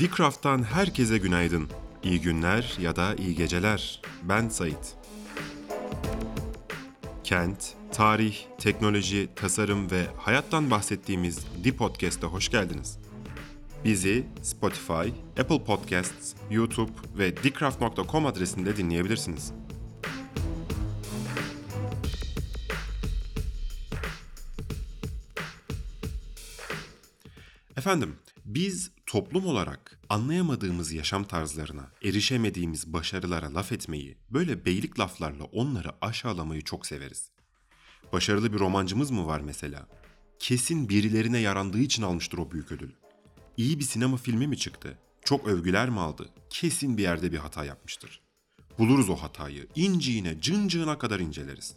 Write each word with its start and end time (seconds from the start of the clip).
Dicraft'tan 0.00 0.62
herkese 0.62 1.18
günaydın. 1.18 1.68
İyi 2.02 2.20
günler 2.20 2.76
ya 2.80 2.96
da 2.96 3.14
iyi 3.14 3.34
geceler. 3.34 4.02
Ben 4.22 4.48
Sait. 4.48 4.96
Kent, 7.24 7.74
tarih, 7.92 8.36
teknoloji, 8.58 9.28
tasarım 9.36 9.90
ve 9.90 10.06
hayattan 10.18 10.70
bahsettiğimiz 10.70 11.46
Di 11.64 11.76
Podcast'a 11.76 12.26
hoş 12.26 12.48
geldiniz. 12.48 12.98
Bizi 13.84 14.26
Spotify, 14.42 15.08
Apple 15.40 15.64
Podcasts, 15.64 16.34
YouTube 16.50 16.92
ve 17.18 17.36
dicraft.com 17.36 18.26
adresinde 18.26 18.76
dinleyebilirsiniz. 18.76 19.52
Efendim, 27.76 28.16
biz 28.44 28.90
toplum 29.10 29.46
olarak 29.46 29.98
anlayamadığımız 30.08 30.92
yaşam 30.92 31.24
tarzlarına, 31.24 31.90
erişemediğimiz 32.04 32.92
başarılara 32.92 33.54
laf 33.54 33.72
etmeyi, 33.72 34.16
böyle 34.30 34.64
beylik 34.64 35.00
laflarla 35.00 35.44
onları 35.44 35.88
aşağılamayı 36.00 36.62
çok 36.62 36.86
severiz. 36.86 37.30
Başarılı 38.12 38.52
bir 38.52 38.58
romancımız 38.58 39.10
mı 39.10 39.26
var 39.26 39.40
mesela? 39.40 39.86
Kesin 40.38 40.88
birilerine 40.88 41.38
yarandığı 41.38 41.78
için 41.78 42.02
almıştır 42.02 42.38
o 42.38 42.50
büyük 42.50 42.72
ödülü. 42.72 42.92
İyi 43.56 43.78
bir 43.78 43.84
sinema 43.84 44.16
filmi 44.16 44.46
mi 44.46 44.58
çıktı? 44.58 44.98
Çok 45.24 45.48
övgüler 45.48 45.90
mi 45.90 46.00
aldı? 46.00 46.28
Kesin 46.50 46.96
bir 46.96 47.02
yerde 47.02 47.32
bir 47.32 47.38
hata 47.38 47.64
yapmıştır. 47.64 48.20
Buluruz 48.78 49.08
o 49.08 49.16
hatayı, 49.16 49.66
inciğine, 49.74 50.40
cıncığına 50.40 50.98
kadar 50.98 51.20
inceleriz. 51.20 51.74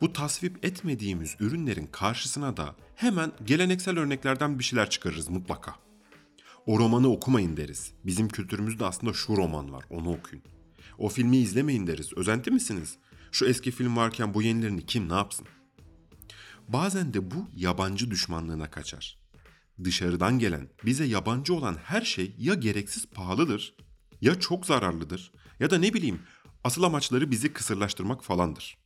Bu 0.00 0.12
tasvip 0.12 0.64
etmediğimiz 0.64 1.36
ürünlerin 1.40 1.86
karşısına 1.86 2.56
da 2.56 2.76
hemen 2.94 3.32
geleneksel 3.44 3.98
örneklerden 3.98 4.58
bir 4.58 4.64
şeyler 4.64 4.90
çıkarırız 4.90 5.28
mutlaka. 5.28 5.91
O 6.66 6.78
romanı 6.78 7.08
okumayın 7.08 7.56
deriz. 7.56 7.92
Bizim 8.04 8.28
kültürümüzde 8.28 8.84
aslında 8.84 9.12
şu 9.12 9.36
roman 9.36 9.72
var, 9.72 9.84
onu 9.90 10.12
okuyun. 10.12 10.44
O 10.98 11.08
filmi 11.08 11.36
izlemeyin 11.36 11.86
deriz. 11.86 12.12
Özenti 12.12 12.50
misiniz? 12.50 12.96
Şu 13.32 13.46
eski 13.46 13.70
film 13.70 13.96
varken 13.96 14.34
bu 14.34 14.42
yenilerini 14.42 14.86
kim 14.86 15.08
ne 15.08 15.14
yapsın? 15.14 15.46
Bazen 16.68 17.14
de 17.14 17.30
bu 17.30 17.48
yabancı 17.56 18.10
düşmanlığına 18.10 18.70
kaçar. 18.70 19.18
Dışarıdan 19.84 20.38
gelen, 20.38 20.68
bize 20.84 21.04
yabancı 21.04 21.54
olan 21.54 21.76
her 21.84 22.02
şey 22.02 22.34
ya 22.38 22.54
gereksiz 22.54 23.06
pahalıdır, 23.06 23.74
ya 24.20 24.40
çok 24.40 24.66
zararlıdır, 24.66 25.32
ya 25.60 25.70
da 25.70 25.78
ne 25.78 25.94
bileyim 25.94 26.20
asıl 26.64 26.82
amaçları 26.82 27.30
bizi 27.30 27.52
kısırlaştırmak 27.52 28.24
falandır. 28.24 28.81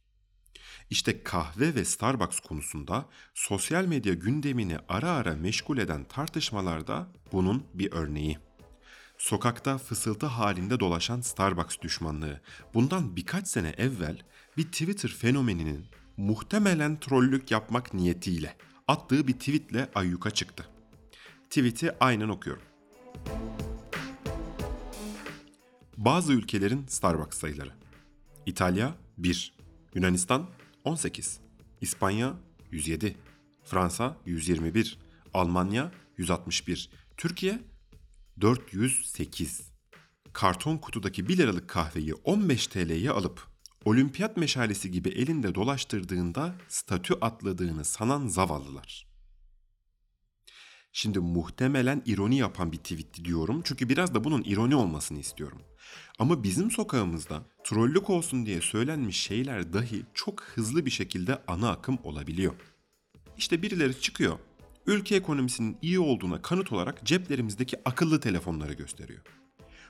İşte 0.90 1.22
kahve 1.22 1.74
ve 1.74 1.84
Starbucks 1.84 2.40
konusunda 2.40 3.06
sosyal 3.34 3.84
medya 3.84 4.14
gündemini 4.14 4.78
ara 4.88 5.10
ara 5.10 5.36
meşgul 5.36 5.78
eden 5.78 6.04
tartışmalarda 6.04 7.08
bunun 7.32 7.64
bir 7.74 7.92
örneği. 7.92 8.38
Sokakta 9.18 9.78
fısıltı 9.78 10.26
halinde 10.26 10.80
dolaşan 10.80 11.20
Starbucks 11.20 11.76
düşmanlığı 11.82 12.40
bundan 12.74 13.16
birkaç 13.16 13.48
sene 13.48 13.68
evvel 13.68 14.22
bir 14.56 14.64
Twitter 14.64 15.10
fenomeninin 15.10 15.86
muhtemelen 16.16 17.00
trollük 17.00 17.50
yapmak 17.50 17.94
niyetiyle 17.94 18.56
attığı 18.88 19.28
bir 19.28 19.32
tweetle 19.32 19.90
ayyuka 19.94 20.30
çıktı. 20.30 20.68
Tweet'i 21.50 21.92
aynen 22.00 22.28
okuyorum. 22.28 22.62
Bazı 25.96 26.32
ülkelerin 26.32 26.86
Starbucks 26.86 27.38
sayıları. 27.38 27.72
İtalya 28.46 28.94
1, 29.18 29.54
Yunanistan 29.94 30.46
18, 30.86 31.40
İspanya 31.80 32.34
107, 32.70 33.16
Fransa 33.64 34.16
121, 34.26 34.98
Almanya 35.34 35.92
161, 36.16 36.90
Türkiye 37.16 37.60
408. 38.40 39.72
Karton 40.32 40.78
kutudaki 40.78 41.28
1 41.28 41.36
liralık 41.36 41.68
kahveyi 41.68 42.14
15 42.14 42.66
TL'ye 42.66 43.10
alıp 43.10 43.46
olimpiyat 43.84 44.36
meşalesi 44.36 44.90
gibi 44.90 45.08
elinde 45.08 45.54
dolaştırdığında 45.54 46.54
statü 46.68 47.14
atladığını 47.20 47.84
sanan 47.84 48.26
zavallılar. 48.26 49.05
Şimdi 50.98 51.18
muhtemelen 51.18 52.02
ironi 52.06 52.38
yapan 52.38 52.72
bir 52.72 52.76
tweetti 52.76 53.24
diyorum 53.24 53.60
çünkü 53.64 53.88
biraz 53.88 54.14
da 54.14 54.24
bunun 54.24 54.42
ironi 54.42 54.74
olmasını 54.74 55.18
istiyorum. 55.18 55.62
Ama 56.18 56.42
bizim 56.42 56.70
sokağımızda 56.70 57.42
trollük 57.64 58.10
olsun 58.10 58.46
diye 58.46 58.60
söylenmiş 58.60 59.16
şeyler 59.16 59.72
dahi 59.72 60.02
çok 60.14 60.42
hızlı 60.42 60.86
bir 60.86 60.90
şekilde 60.90 61.42
ana 61.46 61.70
akım 61.70 61.98
olabiliyor. 62.04 62.54
İşte 63.36 63.62
birileri 63.62 64.00
çıkıyor, 64.00 64.38
ülke 64.86 65.16
ekonomisinin 65.16 65.76
iyi 65.82 66.00
olduğuna 66.00 66.42
kanıt 66.42 66.72
olarak 66.72 67.04
ceplerimizdeki 67.04 67.76
akıllı 67.84 68.20
telefonları 68.20 68.72
gösteriyor. 68.72 69.22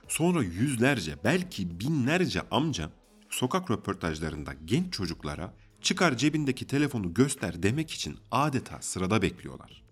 Sonra 0.07 0.43
yüzlerce 0.43 1.15
belki 1.23 1.79
binlerce 1.79 2.41
amca 2.51 2.89
sokak 3.29 3.71
röportajlarında 3.71 4.53
genç 4.65 4.93
çocuklara 4.93 5.53
çıkar 5.81 6.17
cebindeki 6.17 6.67
telefonu 6.67 7.13
göster 7.13 7.63
demek 7.63 7.91
için 7.91 8.17
adeta 8.31 8.81
sırada 8.81 9.21
bekliyorlar. 9.21 9.86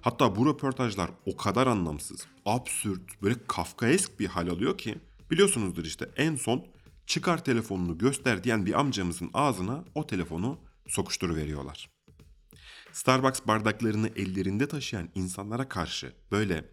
Hatta 0.00 0.36
bu 0.36 0.46
röportajlar 0.46 1.10
o 1.26 1.36
kadar 1.36 1.66
anlamsız, 1.66 2.26
absürt, 2.46 3.22
böyle 3.22 3.34
kafkaesk 3.46 4.20
bir 4.20 4.26
hal 4.26 4.48
alıyor 4.48 4.78
ki 4.78 4.98
biliyorsunuzdur 5.30 5.84
işte 5.84 6.10
en 6.16 6.36
son 6.36 6.66
çıkar 7.06 7.44
telefonunu 7.44 7.98
göster 7.98 8.44
diyen 8.44 8.66
bir 8.66 8.80
amcamızın 8.80 9.30
ağzına 9.34 9.84
o 9.94 10.06
telefonu 10.06 10.58
sokuşturuveriyorlar. 10.88 11.90
Starbucks 12.92 13.40
bardaklarını 13.46 14.08
ellerinde 14.16 14.68
taşıyan 14.68 15.08
insanlara 15.14 15.68
karşı 15.68 16.12
böyle 16.32 16.64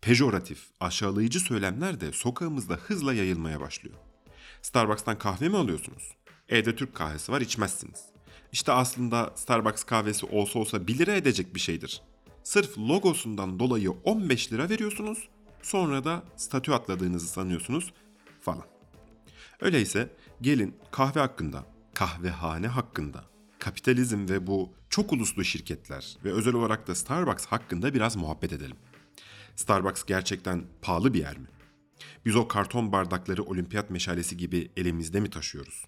pejoratif, 0.00 0.66
aşağılayıcı 0.80 1.40
söylemler 1.40 2.00
de 2.00 2.12
sokağımızda 2.12 2.74
hızla 2.74 3.14
yayılmaya 3.14 3.60
başlıyor. 3.60 3.96
Starbucks'tan 4.62 5.18
kahve 5.18 5.48
mi 5.48 5.56
alıyorsunuz? 5.56 6.14
Evde 6.48 6.76
Türk 6.76 6.94
kahvesi 6.94 7.32
var 7.32 7.40
içmezsiniz. 7.40 8.04
İşte 8.52 8.72
aslında 8.72 9.32
Starbucks 9.36 9.84
kahvesi 9.84 10.26
olsa 10.26 10.58
olsa 10.58 10.86
1 10.86 10.98
lira 10.98 11.16
edecek 11.16 11.54
bir 11.54 11.60
şeydir. 11.60 12.02
Sırf 12.42 12.78
logosundan 12.78 13.58
dolayı 13.58 13.90
15 13.90 14.52
lira 14.52 14.68
veriyorsunuz. 14.68 15.28
Sonra 15.62 16.04
da 16.04 16.22
statü 16.36 16.72
atladığınızı 16.72 17.26
sanıyorsunuz 17.26 17.92
falan. 18.40 18.64
Öyleyse 19.60 20.16
gelin 20.40 20.76
kahve 20.90 21.20
hakkında, 21.20 21.66
kahvehane 21.94 22.68
hakkında, 22.68 23.24
kapitalizm 23.58 24.28
ve 24.28 24.46
bu 24.46 24.72
çok 24.90 25.12
uluslu 25.12 25.44
şirketler 25.44 26.16
ve 26.24 26.32
özel 26.32 26.54
olarak 26.54 26.86
da 26.86 26.94
Starbucks 26.94 27.46
hakkında 27.46 27.94
biraz 27.94 28.16
muhabbet 28.16 28.52
edelim. 28.52 28.76
Starbucks 29.56 30.04
gerçekten 30.04 30.64
pahalı 30.82 31.14
bir 31.14 31.18
yer 31.18 31.38
mi? 31.38 31.46
Biz 32.24 32.36
o 32.36 32.48
karton 32.48 32.92
bardakları 32.92 33.42
olimpiyat 33.42 33.90
meşalesi 33.90 34.36
gibi 34.36 34.70
elimizde 34.76 35.20
mi 35.20 35.30
taşıyoruz? 35.30 35.84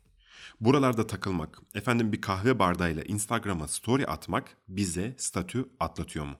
Buralarda 0.60 1.06
takılmak, 1.06 1.58
efendim 1.74 2.12
bir 2.12 2.20
kahve 2.20 2.58
bardağıyla 2.58 3.02
Instagram'a 3.02 3.68
story 3.68 4.06
atmak 4.06 4.56
bize 4.68 5.14
statü 5.18 5.68
atlatıyor 5.80 6.24
mu? 6.24 6.34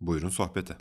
Buyurun 0.00 0.28
sohbete. 0.28 0.76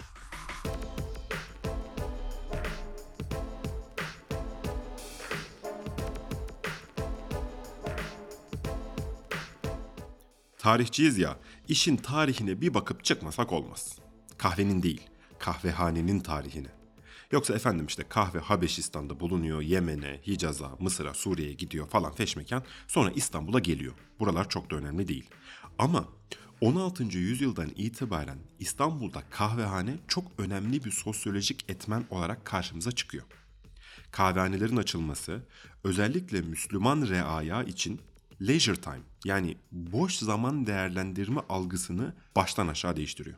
Tarihçiyiz 10.57 11.17
ya, 11.17 11.37
işin 11.67 11.97
tarihine 11.97 12.61
bir 12.61 12.73
bakıp 12.73 13.03
çıkmasak 13.03 13.53
olmaz. 13.53 13.99
Kahvenin 14.37 14.83
değil, 14.83 15.01
kahvehanenin 15.39 16.19
tarihine. 16.19 16.84
Yoksa 17.31 17.53
efendim 17.53 17.85
işte 17.85 18.03
kahve 18.09 18.39
Habeşistan'da 18.39 19.19
bulunuyor, 19.19 19.61
Yemen'e, 19.61 20.21
Hicaz'a, 20.27 20.71
Mısır'a, 20.79 21.13
Suriye'ye 21.13 21.53
gidiyor 21.53 21.89
falan 21.89 22.13
feşmekan. 22.13 22.63
Sonra 22.87 23.11
İstanbul'a 23.11 23.59
geliyor. 23.59 23.93
Buralar 24.19 24.49
çok 24.49 24.71
da 24.71 24.75
önemli 24.75 25.07
değil. 25.07 25.29
Ama 25.79 26.07
16. 26.61 27.03
yüzyıldan 27.03 27.69
itibaren 27.75 28.37
İstanbul'da 28.59 29.23
kahvehane 29.29 29.97
çok 30.07 30.31
önemli 30.37 30.85
bir 30.85 30.91
sosyolojik 30.91 31.65
etmen 31.69 32.05
olarak 32.09 32.45
karşımıza 32.45 32.91
çıkıyor. 32.91 33.23
Kahvehanelerin 34.11 34.77
açılması 34.77 35.41
özellikle 35.83 36.41
Müslüman 36.41 37.07
reaya 37.09 37.63
için 37.63 38.01
leisure 38.41 38.81
time 38.81 39.01
yani 39.25 39.57
boş 39.71 40.15
zaman 40.15 40.67
değerlendirme 40.67 41.41
algısını 41.49 42.13
baştan 42.35 42.67
aşağı 42.67 42.95
değiştiriyor. 42.95 43.37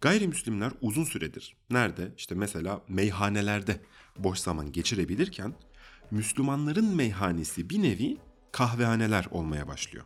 Gayrimüslimler 0.00 0.72
uzun 0.80 1.04
süredir 1.04 1.56
nerede 1.70 2.12
işte 2.16 2.34
mesela 2.34 2.82
meyhanelerde 2.88 3.80
boş 4.18 4.38
zaman 4.38 4.72
geçirebilirken 4.72 5.54
Müslümanların 6.10 6.96
meyhanesi 6.96 7.70
bir 7.70 7.82
nevi 7.82 8.16
kahvehaneler 8.52 9.26
olmaya 9.30 9.68
başlıyor. 9.68 10.04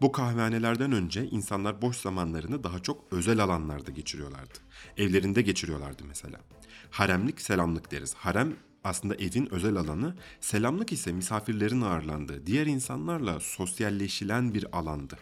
Bu 0.00 0.12
kahvehanelerden 0.12 0.92
önce 0.92 1.24
insanlar 1.24 1.82
boş 1.82 1.96
zamanlarını 1.96 2.64
daha 2.64 2.78
çok 2.78 3.04
özel 3.12 3.40
alanlarda 3.40 3.90
geçiriyorlardı. 3.90 4.58
Evlerinde 4.96 5.42
geçiriyorlardı 5.42 6.02
mesela. 6.04 6.40
Haremlik 6.90 7.40
selamlık 7.40 7.90
deriz. 7.90 8.14
Harem 8.14 8.56
aslında 8.84 9.14
evin 9.14 9.54
özel 9.54 9.76
alanı, 9.76 10.16
selamlık 10.40 10.92
ise 10.92 11.12
misafirlerin 11.12 11.80
ağırlandığı, 11.80 12.46
diğer 12.46 12.66
insanlarla 12.66 13.40
sosyalleşilen 13.40 14.54
bir 14.54 14.78
alandı. 14.78 15.18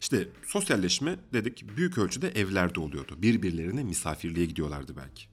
İşte 0.00 0.28
sosyalleşme 0.46 1.18
dedik 1.32 1.76
büyük 1.76 1.98
ölçüde 1.98 2.28
evlerde 2.28 2.80
oluyordu. 2.80 3.14
Birbirlerine 3.22 3.82
misafirliğe 3.82 4.46
gidiyorlardı 4.46 4.96
belki. 4.96 5.24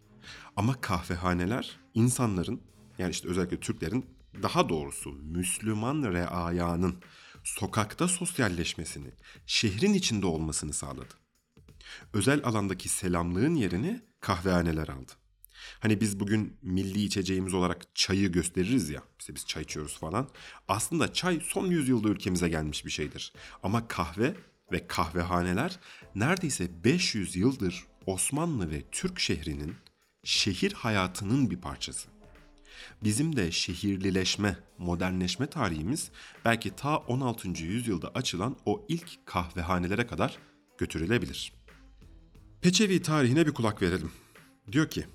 Ama 0.56 0.82
kahvehaneler 0.82 1.80
insanların 1.94 2.62
yani 2.98 3.12
işte 3.12 3.28
özellikle 3.28 3.60
Türklerin 3.60 4.06
daha 4.44 4.70
doğrusu 4.70 5.12
Müslüman 5.12 6.04
reayanın 6.04 6.96
sokakta 7.44 8.08
sosyalleşmesini, 8.08 9.12
şehrin 9.46 9.94
içinde 9.94 10.26
olmasını 10.26 10.74
sağladı. 10.74 11.14
Özel 12.14 12.42
alandaki 12.44 12.90
selamlığın 12.90 13.56
yerini 13.56 14.02
kahvehaneler 14.20 14.88
aldı. 14.88 15.12
Hani 15.80 16.02
biz 16.02 16.20
bugün 16.20 16.58
milli 16.62 17.04
içeceğimiz 17.04 17.54
olarak 17.54 17.96
çayı 17.96 18.32
gösteririz 18.32 18.90
ya. 18.90 19.04
İşte 19.20 19.36
biz 19.36 19.46
çay 19.46 19.64
içiyoruz 19.64 20.00
falan. 20.00 20.30
Aslında 20.68 21.14
çay 21.14 21.42
son 21.44 21.68
yüzyılda 21.68 22.10
ülkemize 22.10 22.50
gelmiş 22.50 22.86
bir 22.86 22.92
şeydir. 22.92 23.34
Ama 23.64 23.88
kahve 23.88 24.36
ve 24.72 24.88
kahvehaneler 24.88 25.80
neredeyse 26.16 26.84
500 26.84 27.36
yıldır 27.36 27.86
Osmanlı 28.06 28.72
ve 28.72 28.84
Türk 28.92 29.20
şehrinin 29.20 29.76
şehir 30.24 30.74
hayatının 30.74 31.50
bir 31.50 31.62
parçası. 31.62 32.10
Bizim 33.04 33.36
de 33.36 33.52
şehirlileşme, 33.52 34.58
modernleşme 34.78 35.48
tarihimiz 35.48 36.12
belki 36.46 36.76
ta 36.76 36.98
16. 36.98 37.48
yüzyılda 37.64 38.12
açılan 38.14 38.58
o 38.66 38.86
ilk 38.88 39.26
kahvehanelere 39.26 40.08
kadar 40.08 40.38
götürülebilir. 40.78 41.54
Peçevi 42.62 43.02
tarihine 43.02 43.48
bir 43.48 43.54
kulak 43.54 43.82
verelim. 43.82 44.12
Diyor 44.72 44.90
ki, 44.90 45.06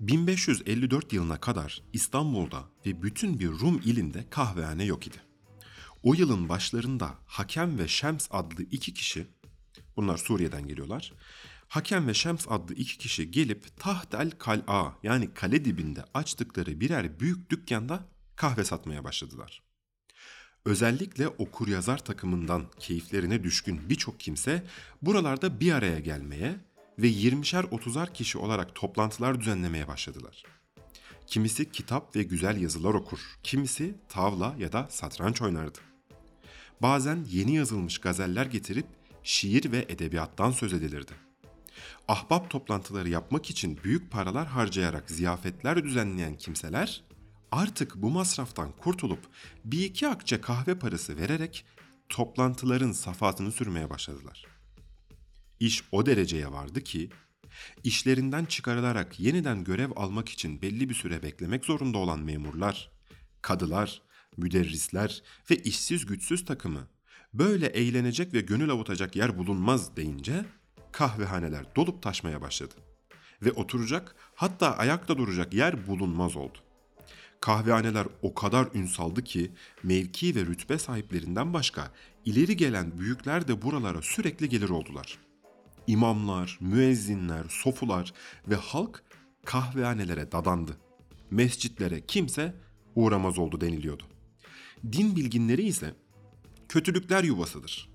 1554 0.00 1.12
yılına 1.12 1.40
kadar 1.40 1.82
İstanbul'da 1.92 2.64
ve 2.86 3.02
bütün 3.02 3.40
bir 3.40 3.48
Rum 3.48 3.80
ilinde 3.84 4.24
kahvehane 4.30 4.84
yok 4.84 5.06
idi. 5.06 5.16
O 6.02 6.14
yılın 6.14 6.48
başlarında 6.48 7.14
Hakem 7.26 7.78
ve 7.78 7.88
Şems 7.88 8.28
adlı 8.30 8.62
iki 8.62 8.94
kişi, 8.94 9.26
bunlar 9.96 10.16
Suriye'den 10.16 10.68
geliyorlar, 10.68 11.12
Hakem 11.68 12.08
ve 12.08 12.14
Şems 12.14 12.46
adlı 12.48 12.74
iki 12.74 12.98
kişi 12.98 13.30
gelip 13.30 13.76
Tahtel 13.76 14.30
Kal'a 14.30 14.98
yani 15.02 15.34
kale 15.34 15.64
dibinde 15.64 16.04
açtıkları 16.14 16.80
birer 16.80 17.20
büyük 17.20 17.50
dükkanda 17.50 18.08
kahve 18.36 18.64
satmaya 18.64 19.04
başladılar. 19.04 19.62
Özellikle 20.64 21.28
okur 21.28 21.68
yazar 21.68 22.04
takımından 22.04 22.64
keyiflerine 22.78 23.44
düşkün 23.44 23.88
birçok 23.88 24.20
kimse 24.20 24.66
buralarda 25.02 25.60
bir 25.60 25.72
araya 25.72 25.98
gelmeye 25.98 26.67
ve 26.98 27.08
20'şer 27.08 27.62
30'ar 27.62 28.12
kişi 28.12 28.38
olarak 28.38 28.74
toplantılar 28.74 29.40
düzenlemeye 29.40 29.88
başladılar. 29.88 30.42
Kimisi 31.26 31.72
kitap 31.72 32.16
ve 32.16 32.22
güzel 32.22 32.60
yazılar 32.60 32.94
okur, 32.94 33.20
kimisi 33.42 33.94
tavla 34.08 34.54
ya 34.58 34.72
da 34.72 34.86
satranç 34.90 35.42
oynardı. 35.42 35.78
Bazen 36.82 37.24
yeni 37.30 37.54
yazılmış 37.54 37.98
gazeller 37.98 38.46
getirip 38.46 38.86
şiir 39.22 39.72
ve 39.72 39.86
edebiyattan 39.88 40.50
söz 40.50 40.72
edilirdi. 40.72 41.12
Ahbap 42.08 42.50
toplantıları 42.50 43.08
yapmak 43.08 43.50
için 43.50 43.78
büyük 43.84 44.10
paralar 44.10 44.46
harcayarak 44.46 45.10
ziyafetler 45.10 45.84
düzenleyen 45.84 46.34
kimseler 46.36 47.04
artık 47.52 47.94
bu 47.96 48.10
masraftan 48.10 48.72
kurtulup 48.72 49.20
bir 49.64 49.84
iki 49.84 50.08
akçe 50.08 50.40
kahve 50.40 50.78
parası 50.78 51.16
vererek 51.16 51.64
toplantıların 52.08 52.92
safatını 52.92 53.52
sürmeye 53.52 53.90
başladılar. 53.90 54.57
İş 55.60 55.84
o 55.92 56.06
dereceye 56.06 56.52
vardı 56.52 56.80
ki 56.80 57.10
işlerinden 57.84 58.44
çıkarılarak 58.44 59.20
yeniden 59.20 59.64
görev 59.64 59.90
almak 59.96 60.28
için 60.28 60.62
belli 60.62 60.88
bir 60.88 60.94
süre 60.94 61.22
beklemek 61.22 61.64
zorunda 61.64 61.98
olan 61.98 62.20
memurlar, 62.20 62.90
kadılar, 63.42 64.02
müderrisler 64.36 65.22
ve 65.50 65.56
işsiz 65.56 66.06
güçsüz 66.06 66.44
takımı 66.44 66.88
böyle 67.34 67.66
eğlenecek 67.66 68.34
ve 68.34 68.40
gönül 68.40 68.70
avutacak 68.70 69.16
yer 69.16 69.38
bulunmaz 69.38 69.96
deyince 69.96 70.44
kahvehaneler 70.92 71.76
dolup 71.76 72.02
taşmaya 72.02 72.40
başladı. 72.40 72.74
Ve 73.42 73.52
oturacak 73.52 74.14
hatta 74.34 74.76
ayakta 74.76 75.18
duracak 75.18 75.54
yer 75.54 75.86
bulunmaz 75.86 76.36
oldu. 76.36 76.58
Kahvehaneler 77.40 78.06
o 78.22 78.34
kadar 78.34 78.68
ün 78.74 78.86
saldı 78.86 79.24
ki 79.24 79.52
mevki 79.82 80.34
ve 80.34 80.40
rütbe 80.40 80.78
sahiplerinden 80.78 81.54
başka 81.54 81.92
ileri 82.24 82.56
gelen 82.56 82.98
büyükler 82.98 83.48
de 83.48 83.62
buralara 83.62 84.02
sürekli 84.02 84.48
gelir 84.48 84.68
oldular. 84.68 85.18
İmamlar, 85.88 86.58
müezzinler, 86.60 87.44
sofular 87.48 88.12
ve 88.48 88.54
halk 88.54 89.02
kahvehanelere 89.44 90.32
dadandı. 90.32 90.76
Mescitlere 91.30 92.06
kimse 92.06 92.54
uğramaz 92.94 93.38
oldu 93.38 93.60
deniliyordu. 93.60 94.02
Din 94.92 95.16
bilginleri 95.16 95.62
ise 95.62 95.94
kötülükler 96.68 97.24
yuvasıdır. 97.24 97.88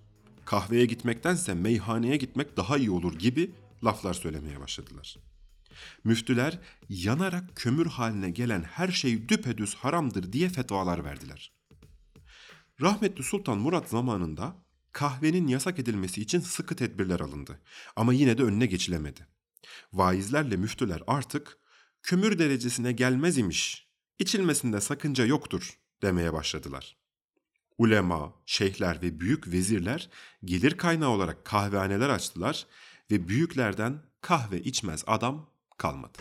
Kahveye 0.46 0.86
gitmektense 0.86 1.54
meyhaneye 1.54 2.18
gitmek 2.18 2.58
daha 2.58 2.78
iyi 2.78 2.92
olur 2.92 3.20
gibi 3.20 3.52
laflar 3.84 4.14
söylemeye 4.14 4.60
başladılar. 4.60 5.18
Müftüler 6.04 6.60
yanarak 6.90 7.56
kömür 7.56 7.86
haline 7.86 8.30
gelen 8.30 8.64
her 8.64 8.88
şey 8.88 9.30
düpedüz 9.30 9.76
haramdır 9.76 10.34
diye 10.34 10.50
fetvalar 10.50 11.04
verdiler. 11.04 11.54
Rahmetli 12.82 13.24
Sultan 13.24 13.58
Murat 13.58 13.90
zamanında 13.90 14.63
kahvenin 14.94 15.48
yasak 15.48 15.80
edilmesi 15.80 16.22
için 16.22 16.40
sıkı 16.40 16.76
tedbirler 16.76 17.20
alındı 17.20 17.60
ama 17.96 18.14
yine 18.14 18.38
de 18.38 18.44
önüne 18.44 18.66
geçilemedi. 18.66 19.28
Vaizlerle 19.94 20.58
müftüler 20.58 21.04
artık 21.08 21.58
kömür 22.02 22.40
derecesine 22.40 22.92
gelmez 22.92 23.38
imiş, 23.38 23.88
içilmesinde 24.20 24.82
sakınca 24.82 25.26
yoktur 25.26 25.80
demeye 26.02 26.34
başladılar. 26.34 26.98
Ulema, 27.78 28.34
şeyhler 28.46 29.02
ve 29.02 29.20
büyük 29.20 29.48
vezirler 29.48 30.10
gelir 30.46 30.78
kaynağı 30.78 31.10
olarak 31.10 31.46
kahvehaneler 31.46 32.10
açtılar 32.10 32.68
ve 33.12 33.28
büyüklerden 33.28 34.02
kahve 34.22 34.62
içmez 34.62 35.04
adam 35.08 35.50
kalmadı. 35.78 36.18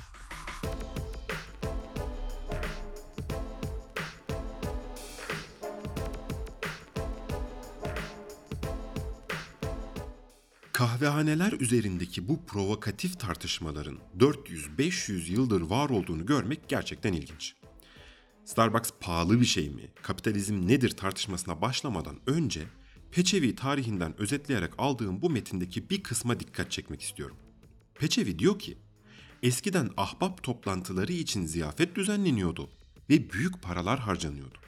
Kahvehaneler 10.82 11.52
üzerindeki 11.52 12.28
bu 12.28 12.46
provokatif 12.46 13.20
tartışmaların 13.20 13.98
400-500 14.18 15.32
yıldır 15.32 15.60
var 15.60 15.90
olduğunu 15.90 16.26
görmek 16.26 16.68
gerçekten 16.68 17.12
ilginç. 17.12 17.54
Starbucks 18.44 18.90
pahalı 19.00 19.40
bir 19.40 19.44
şey 19.44 19.70
mi? 19.70 19.82
Kapitalizm 20.02 20.68
nedir 20.68 20.90
tartışmasına 20.90 21.62
başlamadan 21.62 22.20
önce 22.26 22.62
Peçevi 23.10 23.54
tarihinden 23.54 24.20
özetleyerek 24.20 24.72
aldığım 24.78 25.22
bu 25.22 25.30
metindeki 25.30 25.90
bir 25.90 26.02
kısma 26.02 26.40
dikkat 26.40 26.70
çekmek 26.70 27.02
istiyorum. 27.02 27.36
Peçevi 27.94 28.38
diyor 28.38 28.58
ki, 28.58 28.78
eskiden 29.42 29.90
ahbap 29.96 30.42
toplantıları 30.42 31.12
için 31.12 31.46
ziyafet 31.46 31.96
düzenleniyordu 31.96 32.70
ve 33.10 33.30
büyük 33.30 33.62
paralar 33.62 33.98
harcanıyordu. 33.98 34.58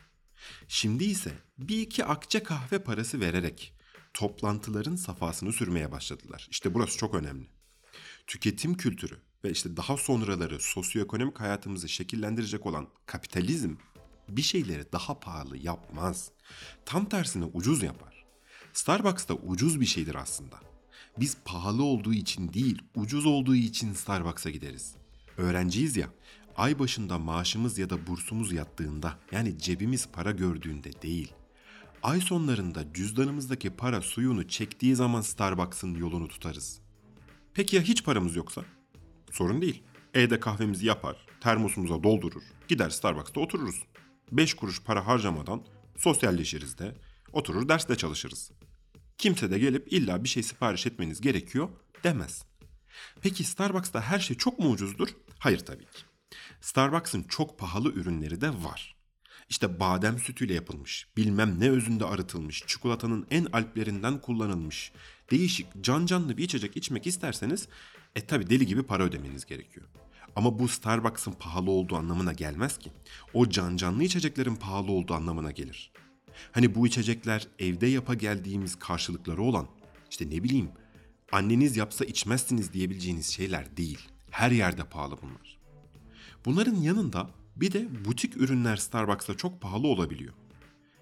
Şimdi 0.69 1.05
ise 1.05 1.33
bir 1.59 1.81
iki 1.81 2.05
akçe 2.05 2.43
kahve 2.43 2.79
parası 2.79 3.21
vererek 3.21 3.74
toplantıların 4.15 4.97
safhasını 4.97 5.53
sürmeye 5.53 5.93
başladılar. 5.93 6.49
İşte 6.51 6.75
burası 6.75 6.99
çok 6.99 7.15
önemli. 7.15 7.47
Tüketim 8.27 8.75
kültürü 8.75 9.19
ve 9.45 9.51
işte 9.51 9.77
daha 9.77 9.97
sonraları 9.97 10.61
sosyoekonomik 10.61 11.41
hayatımızı 11.41 11.89
şekillendirecek 11.89 12.67
olan 12.67 12.89
kapitalizm 13.07 13.75
bir 14.29 14.43
şeyleri 14.43 14.93
daha 14.93 15.21
pahalı 15.21 15.57
yapmaz. 15.57 16.31
Tam 16.85 17.09
tersine 17.09 17.45
ucuz 17.45 17.83
yapar. 17.83 18.25
Starbucks 18.73 19.29
da 19.29 19.35
ucuz 19.35 19.81
bir 19.81 19.87
şeydir 19.87 20.15
aslında. 20.15 20.57
Biz 21.19 21.37
pahalı 21.45 21.83
olduğu 21.83 22.15
için 22.15 22.53
değil, 22.53 22.83
ucuz 22.97 23.27
olduğu 23.27 23.55
için 23.55 23.93
Starbucks'a 23.93 24.51
gideriz. 24.51 24.95
Öğrenciyiz 25.37 25.97
ya, 25.97 26.09
ay 26.57 26.79
başında 26.79 27.19
maaşımız 27.19 27.79
ya 27.79 27.91
da 27.91 28.07
bursumuz 28.07 28.53
yattığında, 28.53 29.19
yani 29.33 29.59
cebimiz 29.59 30.09
para 30.13 30.31
gördüğünde 30.31 31.03
değil. 31.03 31.33
Ay 32.05 32.21
sonlarında 32.21 32.93
cüzdanımızdaki 32.93 33.71
para 33.71 34.01
suyunu 34.01 34.49
çektiği 34.49 34.95
zaman 34.95 35.21
Starbucks'ın 35.21 35.95
yolunu 35.95 36.29
tutarız. 36.29 36.81
Peki 37.55 37.77
ya 37.77 37.83
hiç 37.83 38.05
paramız 38.05 38.37
yoksa? 38.37 38.65
Sorun 39.31 39.63
değil. 39.63 39.83
Evde 40.15 40.41
kahvemizi 40.41 40.87
yapar, 40.87 41.27
termosumuza 41.41 42.03
doldurur, 42.03 42.43
gider 42.69 42.91
Starbucks'ta 42.91 43.41
otururuz. 43.41 43.83
5 44.33 44.55
kuruş 44.55 44.83
para 44.83 45.07
harcamadan 45.07 45.63
sosyalleşiriz 45.97 46.79
de, 46.79 46.95
oturur 47.33 47.69
derste 47.69 47.97
çalışırız. 47.97 48.51
Kimse 49.19 49.51
de 49.51 49.59
gelip 49.59 49.93
illa 49.93 50.25
bir 50.25 50.29
şey 50.29 50.43
sipariş 50.43 50.87
etmeniz 50.87 51.21
gerekiyor 51.21 51.69
demez. 52.03 52.45
Peki 53.21 53.45
Starbucks'ta 53.45 54.01
her 54.01 54.19
şey 54.19 54.37
çok 54.37 54.59
mu 54.59 54.71
ucuzdur? 54.71 55.09
Hayır 55.39 55.59
tabii 55.59 55.85
ki. 55.85 56.03
Starbucks'ın 56.61 57.23
çok 57.23 57.59
pahalı 57.59 57.93
ürünleri 57.93 58.41
de 58.41 58.49
var. 58.49 58.94
İşte 59.49 59.81
badem 59.81 60.19
sütüyle 60.19 60.55
yapılmış, 60.55 61.07
bilmem 61.17 61.61
ne 61.61 61.71
özünde 61.71 62.05
arıtılmış, 62.05 62.65
çikolatanın 62.67 63.27
en 63.31 63.45
alplerinden 63.53 64.21
kullanılmış, 64.21 64.93
değişik 65.31 65.67
can 65.81 66.07
canlı 66.07 66.37
bir 66.37 66.45
içecek 66.45 66.77
içmek 66.77 67.07
isterseniz 67.07 67.69
e 68.15 68.21
tabi 68.27 68.51
deli 68.51 68.67
gibi 68.67 68.83
para 68.83 69.03
ödemeniz 69.03 69.45
gerekiyor. 69.45 69.87
Ama 70.37 70.59
bu 70.59 70.69
Starbucks'ın 70.69 71.33
pahalı 71.33 71.71
olduğu 71.71 71.97
anlamına 71.97 72.33
gelmez 72.33 72.79
ki. 72.79 72.93
O 73.35 73.49
can 73.49 73.77
canlı 73.77 74.05
içeceklerin 74.05 74.57
pahalı 74.57 74.93
olduğu 74.93 75.15
anlamına 75.15 75.51
gelir. 75.51 75.93
Hani 76.53 76.75
bu 76.75 76.87
içecekler 76.87 77.49
evde 77.59 77.87
yapa 77.87 78.15
geldiğimiz 78.15 78.79
karşılıkları 78.79 79.43
olan 79.43 79.67
işte 80.11 80.31
ne 80.31 80.43
bileyim 80.43 80.69
anneniz 81.33 81.77
yapsa 81.77 82.05
içmezsiniz 82.05 82.73
diyebileceğiniz 82.73 83.27
şeyler 83.27 83.77
değil. 83.77 83.99
Her 84.31 84.51
yerde 84.51 84.85
pahalı 84.85 85.17
bunlar. 85.23 85.59
Bunların 86.45 86.75
yanında 86.75 87.31
bir 87.57 87.73
de 87.73 88.05
butik 88.05 88.37
ürünler 88.37 88.77
Starbucks'ta 88.77 89.35
çok 89.35 89.61
pahalı 89.61 89.87
olabiliyor. 89.87 90.35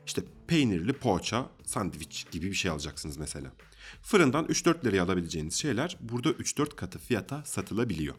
İşte 0.07 0.23
peynirli 0.47 0.93
poğaça, 0.93 1.51
sandviç 1.65 2.27
gibi 2.31 2.51
bir 2.51 2.55
şey 2.55 2.71
alacaksınız 2.71 3.17
mesela. 3.17 3.53
Fırından 4.03 4.45
3-4 4.45 4.85
liraya 4.85 5.03
alabileceğiniz 5.03 5.55
şeyler 5.55 5.97
burada 6.01 6.31
3-4 6.31 6.77
katı 6.77 6.99
fiyata 6.99 7.45
satılabiliyor. 7.45 8.15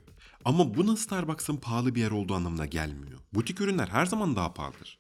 Ama 0.46 0.76
bu 0.76 0.98
Starbucks'ın 0.98 1.58
pahalı 1.58 1.96
bir 1.96 2.02
yer 2.02 2.12
olduğu 2.12 2.34
anlamına 2.34 2.66
gelmiyor. 2.66 3.20
Butik 3.34 3.62
ürünler 3.62 3.88
her 3.88 4.06
zaman 4.06 4.36
daha 4.36 4.54
pahalıdır. 4.54 5.00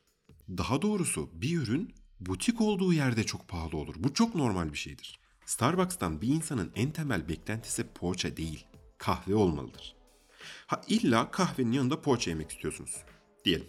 Daha 0.50 0.82
doğrusu 0.82 1.30
bir 1.34 1.58
ürün 1.58 1.96
butik 2.20 2.62
olduğu 2.62 2.94
yerde 2.94 3.24
çok 3.24 3.48
pahalı 3.48 3.78
olur. 3.78 3.96
Bu 3.98 4.13
çok 4.13 4.36
normal 4.36 4.74
bir 4.74 4.78
şeydir. 4.78 5.20
Starbucks'tan 5.46 6.22
bir 6.22 6.28
insanın 6.28 6.72
en 6.75 6.92
temel 6.92 7.30
beklentisi 7.30 7.84
poğaça 7.84 8.38
değil, 8.38 8.66
kahve 8.98 9.36
olmalıdır. 9.36 9.96
Ha 10.68 10.82
illa 10.88 11.32
kahvenin 11.32 11.72
yanında 11.72 12.02
poğaça 12.02 12.32
yemek 12.32 12.52
istiyorsunuz. 12.52 12.96
Diyelim. 13.45 13.67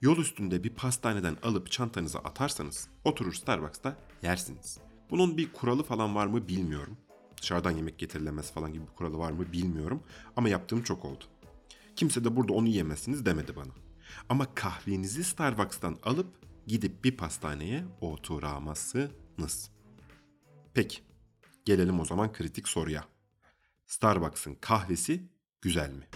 Yol 0.00 0.16
üstünde 0.18 0.64
bir 0.64 0.70
pastaneden 0.70 1.36
alıp 1.42 1.70
çantanıza 1.70 2.18
atarsanız 2.18 2.88
oturur 3.04 3.32
Starbucks'ta 3.32 3.96
yersiniz. 4.22 4.78
Bunun 5.10 5.36
bir 5.36 5.52
kuralı 5.52 5.82
falan 5.82 6.14
var 6.14 6.26
mı 6.26 6.48
bilmiyorum. 6.48 6.96
Dışarıdan 7.42 7.70
yemek 7.70 7.98
getirilemez 7.98 8.52
falan 8.52 8.72
gibi 8.72 8.82
bir 8.82 8.92
kuralı 8.92 9.18
var 9.18 9.30
mı 9.30 9.52
bilmiyorum. 9.52 10.02
Ama 10.36 10.48
yaptığım 10.48 10.82
çok 10.82 11.04
oldu. 11.04 11.24
Kimse 11.96 12.24
de 12.24 12.36
burada 12.36 12.52
onu 12.52 12.68
yemezsiniz 12.68 13.26
demedi 13.26 13.56
bana. 13.56 13.72
Ama 14.28 14.54
kahvenizi 14.54 15.24
Starbucks'tan 15.24 15.98
alıp 16.02 16.26
gidip 16.66 17.04
bir 17.04 17.16
pastaneye 17.16 17.84
oturamazsınız. 18.00 19.70
Peki, 20.74 20.98
gelelim 21.64 22.00
o 22.00 22.04
zaman 22.04 22.32
kritik 22.32 22.68
soruya. 22.68 23.04
Starbucks'ın 23.86 24.54
kahvesi 24.54 25.22
güzel 25.62 25.90
mi? 25.90 26.08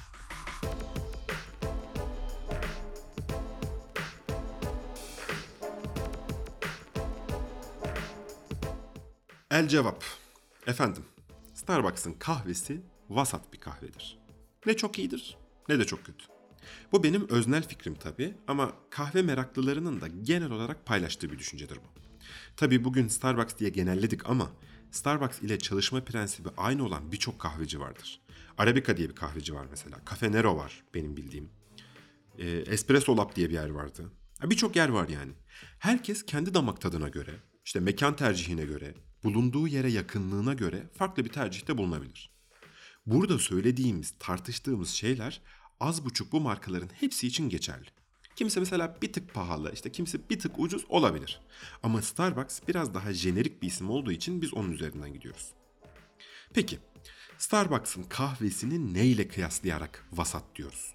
El 9.56 9.68
cevap. 9.68 10.04
Efendim, 10.66 11.04
Starbucks'ın 11.54 12.12
kahvesi 12.12 12.80
vasat 13.08 13.52
bir 13.52 13.58
kahvedir. 13.58 14.18
Ne 14.66 14.76
çok 14.76 14.98
iyidir 14.98 15.36
ne 15.68 15.78
de 15.78 15.84
çok 15.84 16.06
kötü. 16.06 16.25
Bu 16.92 17.02
benim 17.02 17.28
öznel 17.28 17.68
fikrim 17.68 17.94
tabii 17.94 18.34
ama 18.48 18.72
kahve 18.90 19.22
meraklılarının 19.22 20.00
da 20.00 20.08
genel 20.08 20.50
olarak 20.50 20.86
paylaştığı 20.86 21.32
bir 21.32 21.38
düşüncedir 21.38 21.76
bu. 21.76 22.00
Tabii 22.56 22.84
bugün 22.84 23.08
Starbucks 23.08 23.58
diye 23.58 23.70
genelledik 23.70 24.30
ama 24.30 24.50
Starbucks 24.90 25.42
ile 25.42 25.58
çalışma 25.58 26.04
prensibi 26.04 26.48
aynı 26.56 26.84
olan 26.84 27.12
birçok 27.12 27.38
kahveci 27.38 27.80
vardır. 27.80 28.20
Arabica 28.58 28.96
diye 28.96 29.08
bir 29.08 29.14
kahveci 29.14 29.54
var 29.54 29.66
mesela. 29.70 30.00
Cafe 30.10 30.32
Nero 30.32 30.56
var 30.56 30.84
benim 30.94 31.16
bildiğim. 31.16 31.50
Ee, 32.38 32.50
Espresso 32.50 33.16
Lab 33.16 33.36
diye 33.36 33.48
bir 33.48 33.54
yer 33.54 33.70
vardı. 33.70 34.12
Birçok 34.42 34.76
yer 34.76 34.88
var 34.88 35.08
yani. 35.08 35.32
Herkes 35.78 36.26
kendi 36.26 36.54
damak 36.54 36.80
tadına 36.80 37.08
göre, 37.08 37.34
işte 37.64 37.80
mekan 37.80 38.16
tercihine 38.16 38.64
göre, 38.64 38.94
bulunduğu 39.25 39.68
yere 39.68 39.90
yakınlığına 39.90 40.54
göre 40.54 40.90
farklı 40.94 41.25
bir 41.25 41.30
tercihte 41.30 41.78
bulunabilir. 41.78 42.30
Burada 43.06 43.38
söylediğimiz, 43.38 44.14
tartıştığımız 44.18 44.90
şeyler 44.90 45.40
az 45.80 46.04
buçuk 46.04 46.32
bu 46.32 46.40
markaların 46.40 46.90
hepsi 47.00 47.26
için 47.26 47.49
geçerli. 47.49 47.88
Kimse 48.37 48.61
mesela 48.61 48.99
bir 49.02 49.12
tık 49.12 49.35
pahalı, 49.35 49.73
işte 49.73 49.92
kimse 49.92 50.30
bir 50.30 50.38
tık 50.38 50.58
ucuz 50.58 50.85
olabilir. 50.88 51.40
Ama 51.82 52.02
Starbucks 52.02 52.61
biraz 52.68 52.94
daha 52.94 53.12
jenerik 53.12 53.62
bir 53.62 53.66
isim 53.66 53.90
olduğu 53.90 54.12
için 54.12 54.42
biz 54.42 54.54
onun 54.54 54.73
üzerinden 54.73 55.12
gidiyoruz. 55.12 55.52
Peki, 56.54 56.78
Starbucks'ın 57.38 58.02
kahvesini 58.02 58.94
neyle 58.94 59.28
kıyaslayarak 59.28 60.06
vasat 60.12 60.44
diyoruz? 60.56 60.94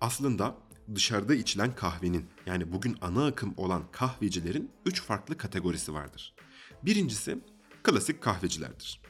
Aslında 0.00 0.56
dışarıda 0.94 1.34
içilen 1.34 1.74
kahvenin 1.74 2.26
yani 2.46 2.72
bugün 2.72 2.96
ana 3.00 3.26
akım 3.26 3.54
olan 3.56 3.82
kahvecilerin 3.92 4.70
3 4.86 5.02
farklı 5.02 5.36
kategorisi 5.36 5.94
vardır. 5.94 6.34
Birincisi 6.82 7.38
klasik 7.82 8.22
kahvecilerdir. 8.22 9.00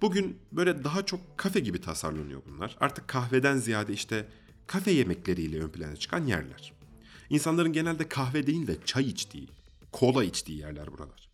Bugün 0.00 0.38
böyle 0.52 0.84
daha 0.84 1.06
çok 1.06 1.38
kafe 1.38 1.60
gibi 1.60 1.80
tasarlanıyor 1.80 2.42
bunlar. 2.46 2.76
Artık 2.80 3.08
kahveden 3.08 3.56
ziyade 3.56 3.92
işte 3.92 4.28
kafe 4.66 4.90
yemekleriyle 4.90 5.60
ön 5.60 5.68
plana 5.68 5.96
çıkan 5.96 6.26
yerler. 6.26 6.72
İnsanların 7.30 7.72
genelde 7.72 8.08
kahve 8.08 8.46
değil 8.46 8.66
de 8.66 8.76
çay 8.84 9.04
içtiği, 9.04 9.48
kola 9.92 10.24
içtiği 10.24 10.58
yerler 10.58 10.92
buralar. 10.92 11.30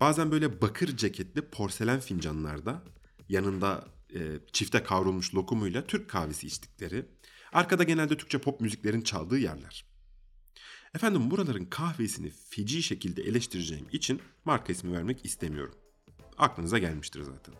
Bazen 0.00 0.30
böyle 0.30 0.60
bakır 0.60 0.96
ceketli 0.96 1.42
porselen 1.42 2.00
fincanlarda 2.00 2.82
yanında 3.28 3.88
e, 4.14 4.20
çifte 4.52 4.82
kavrulmuş 4.82 5.34
lokumuyla 5.34 5.86
Türk 5.86 6.10
kahvesi 6.10 6.46
içtikleri, 6.46 7.06
arkada 7.52 7.82
genelde 7.82 8.16
Türkçe 8.16 8.38
pop 8.38 8.60
müziklerin 8.60 9.00
çaldığı 9.00 9.38
yerler. 9.38 9.84
Efendim 10.96 11.30
buraların 11.30 11.64
kahvesini 11.64 12.30
feci 12.50 12.82
şekilde 12.82 13.22
eleştireceğim 13.22 13.86
için 13.92 14.20
marka 14.44 14.72
ismi 14.72 14.92
vermek 14.92 15.24
istemiyorum. 15.24 15.74
Aklınıza 16.38 16.78
gelmiştir 16.78 17.22
zaten. 17.22 17.54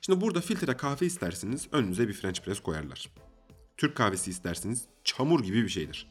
Şimdi 0.00 0.20
burada 0.20 0.40
filtre 0.40 0.76
kahve 0.76 1.06
isterseniz 1.06 1.68
önünüze 1.72 2.08
bir 2.08 2.12
French 2.12 2.40
press 2.40 2.60
koyarlar. 2.60 3.08
Türk 3.76 3.96
kahvesi 3.96 4.30
isterseniz 4.30 4.84
çamur 5.04 5.44
gibi 5.44 5.62
bir 5.62 5.68
şeydir. 5.68 6.06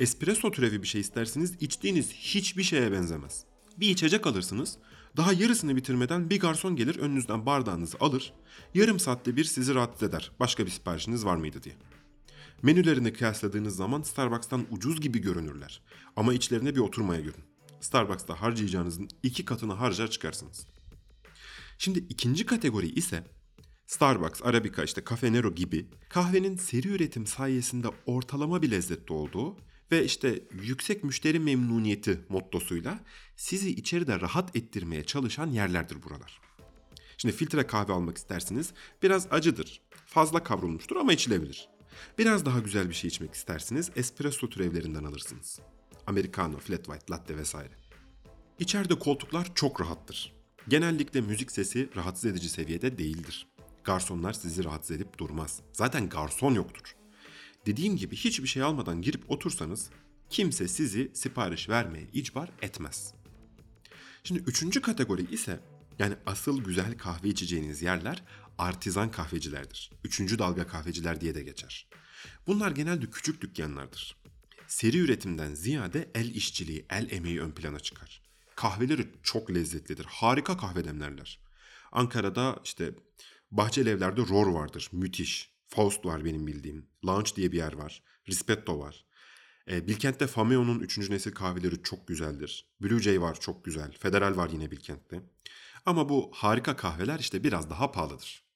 Espresso 0.00 0.50
türevi 0.50 0.82
bir 0.82 0.88
şey 0.88 1.00
isterseniz 1.00 1.56
içtiğiniz 1.60 2.12
hiçbir 2.12 2.62
şeye 2.62 2.92
benzemez. 2.92 3.44
Bir 3.76 3.90
içecek 3.90 4.26
alırsınız, 4.26 4.78
daha 5.16 5.32
yarısını 5.32 5.76
bitirmeden 5.76 6.30
bir 6.30 6.40
garson 6.40 6.76
gelir 6.76 6.98
önünüzden 6.98 7.46
bardağınızı 7.46 7.96
alır, 8.00 8.32
yarım 8.74 9.00
saatte 9.00 9.36
bir 9.36 9.44
sizi 9.44 9.74
rahatsız 9.74 10.08
eder 10.08 10.30
başka 10.40 10.66
bir 10.66 10.70
siparişiniz 10.70 11.24
var 11.24 11.36
mıydı 11.36 11.62
diye. 11.62 11.74
Menülerini 12.62 13.12
kıyasladığınız 13.12 13.76
zaman 13.76 14.02
Starbucks'tan 14.02 14.66
ucuz 14.70 15.00
gibi 15.00 15.18
görünürler. 15.18 15.82
Ama 16.16 16.34
içlerine 16.34 16.74
bir 16.74 16.80
oturmaya 16.80 17.20
görün. 17.20 17.44
Starbucks'ta 17.80 18.42
harcayacağınızın 18.42 19.08
iki 19.22 19.44
katını 19.44 19.72
harcar 19.72 20.10
çıkarsınız. 20.10 20.66
Şimdi 21.78 21.98
ikinci 21.98 22.46
kategori 22.46 22.88
ise 22.88 23.24
Starbucks, 23.86 24.42
Arabica, 24.42 24.84
işte 24.84 25.02
Cafe 25.10 25.32
Nero 25.32 25.54
gibi 25.54 25.86
kahvenin 26.08 26.56
seri 26.56 26.88
üretim 26.88 27.26
sayesinde 27.26 27.88
ortalama 28.06 28.62
bir 28.62 28.70
lezzette 28.70 29.14
olduğu 29.14 29.56
ve 29.92 30.04
işte 30.04 30.42
yüksek 30.62 31.04
müşteri 31.04 31.40
memnuniyeti 31.40 32.20
mottosuyla 32.28 33.00
sizi 33.36 33.70
içeride 33.70 34.20
rahat 34.20 34.56
ettirmeye 34.56 35.04
çalışan 35.04 35.50
yerlerdir 35.50 36.02
buralar. 36.02 36.40
Şimdi 37.16 37.34
filtre 37.34 37.66
kahve 37.66 37.92
almak 37.92 38.16
isterseniz 38.16 38.72
biraz 39.02 39.26
acıdır. 39.30 39.80
Fazla 40.06 40.42
kavrulmuştur 40.42 40.96
ama 40.96 41.12
içilebilir. 41.12 41.71
Biraz 42.18 42.46
daha 42.46 42.58
güzel 42.58 42.88
bir 42.88 42.94
şey 42.94 43.08
içmek 43.08 43.34
isterseniz 43.34 43.90
espresso 43.96 44.48
türevlerinden 44.48 45.04
alırsınız. 45.04 45.60
Americano, 46.06 46.58
flat 46.58 46.84
white, 46.84 47.12
latte 47.12 47.36
vesaire. 47.36 47.72
İçeride 48.58 48.98
koltuklar 48.98 49.54
çok 49.54 49.80
rahattır. 49.80 50.32
Genellikle 50.68 51.20
müzik 51.20 51.52
sesi 51.52 51.88
rahatsız 51.96 52.24
edici 52.24 52.48
seviyede 52.48 52.98
değildir. 52.98 53.46
Garsonlar 53.84 54.32
sizi 54.32 54.64
rahatsız 54.64 54.96
edip 54.96 55.18
durmaz. 55.18 55.60
Zaten 55.72 56.08
garson 56.08 56.54
yoktur. 56.54 56.96
Dediğim 57.66 57.96
gibi 57.96 58.16
hiçbir 58.16 58.48
şey 58.48 58.62
almadan 58.62 59.02
girip 59.02 59.30
otursanız 59.30 59.90
kimse 60.30 60.68
sizi 60.68 61.10
sipariş 61.14 61.68
vermeye 61.68 62.08
icbar 62.12 62.50
etmez. 62.62 63.14
Şimdi 64.24 64.42
üçüncü 64.46 64.80
kategori 64.80 65.34
ise 65.34 65.60
yani 65.98 66.14
asıl 66.26 66.64
güzel 66.64 66.98
kahve 66.98 67.28
içeceğiniz 67.28 67.82
yerler 67.82 68.22
artizan 68.62 69.10
kahvecilerdir. 69.10 69.90
Üçüncü 70.04 70.38
dalga 70.38 70.66
kahveciler 70.66 71.20
diye 71.20 71.34
de 71.34 71.42
geçer. 71.42 71.88
Bunlar 72.46 72.70
genelde 72.70 73.10
küçük 73.10 73.40
dükkanlardır. 73.40 74.16
Seri 74.66 74.98
üretimden 74.98 75.54
ziyade 75.54 76.10
el 76.14 76.34
işçiliği, 76.34 76.86
el 76.90 77.10
emeği 77.10 77.40
ön 77.40 77.50
plana 77.50 77.80
çıkar. 77.80 78.22
Kahveleri 78.56 79.08
çok 79.22 79.50
lezzetlidir. 79.50 80.04
Harika 80.04 80.56
kahve 80.56 80.84
demlerler. 80.84 81.38
Ankara'da 81.92 82.60
işte 82.64 82.94
Bahçeli 83.50 83.88
Evler'de 83.88 84.20
Ror 84.20 84.46
vardır. 84.46 84.88
Müthiş. 84.92 85.52
Faust 85.68 86.04
var 86.04 86.24
benim 86.24 86.46
bildiğim. 86.46 86.86
Lounge 87.06 87.30
diye 87.36 87.52
bir 87.52 87.56
yer 87.56 87.72
var. 87.72 88.02
Rispetto 88.28 88.78
var. 88.78 89.04
E, 89.70 89.88
Bilkent'te 89.88 90.26
Fameo'nun 90.26 90.80
3. 90.80 90.98
nesil 91.10 91.32
kahveleri 91.32 91.82
çok 91.82 92.08
güzeldir. 92.08 92.66
Blue 92.80 93.02
Jay 93.02 93.20
var 93.20 93.40
çok 93.40 93.64
güzel. 93.64 93.92
Federal 93.98 94.36
var 94.36 94.50
yine 94.50 94.70
Bilkent'te. 94.70 95.22
Ama 95.86 96.08
bu 96.08 96.30
harika 96.34 96.76
kahveler 96.76 97.18
işte 97.18 97.44
biraz 97.44 97.70
daha 97.70 97.92
pahalıdır. 97.92 98.51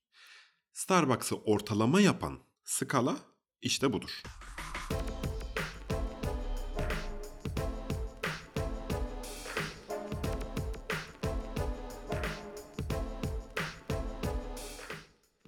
Starbucks'ı 0.76 1.37
ortalama 1.37 2.00
yapan 2.00 2.38
skala 2.64 3.16
işte 3.62 3.92
budur. 3.92 4.23